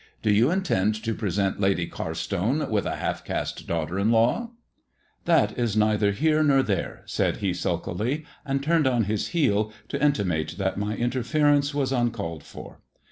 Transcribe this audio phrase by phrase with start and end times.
[0.23, 4.49] Do you intend to present Lady Carstone with a half caste daughter in law 1""
[5.25, 10.03] That is neither here nor there,*' said he sulkily, and turned on his heel to
[10.03, 12.79] intimate that my interference was uncalled for.